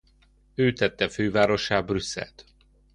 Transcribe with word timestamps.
Ő 0.55 0.73
tette 0.73 1.07
fővárossá 1.09 1.81
Brüsszelt. 1.81 2.45